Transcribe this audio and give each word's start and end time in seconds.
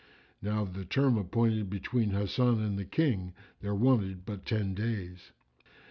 (Now 0.41 0.63
of 0.63 0.73
the 0.73 0.83
term 0.83 1.15
appointed 1.15 1.69
between 1.69 2.09
Hasan 2.09 2.59
and 2.59 2.75
the 2.75 2.85
King 2.85 3.35
there 3.61 3.75
wanted 3.75 4.25
but 4.25 4.47
ten 4.47 4.73
days.) 4.73 5.29